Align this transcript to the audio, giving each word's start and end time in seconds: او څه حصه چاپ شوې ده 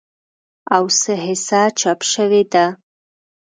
او 0.75 0.83
څه 0.99 1.13
حصه 1.25 1.61
چاپ 1.79 1.99
شوې 2.11 2.41
ده 2.53 2.65